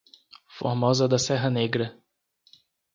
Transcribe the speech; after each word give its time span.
Formosa 0.47 1.07
da 1.07 1.19
Serra 1.19 1.47
Negra 1.51 1.95